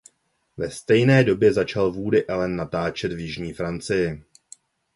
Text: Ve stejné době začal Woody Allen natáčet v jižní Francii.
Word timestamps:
Ve 0.57 0.69
stejné 0.69 1.23
době 1.23 1.53
začal 1.53 1.91
Woody 1.91 2.27
Allen 2.27 2.55
natáčet 2.55 3.13
v 3.13 3.19
jižní 3.19 3.53
Francii. 3.53 4.23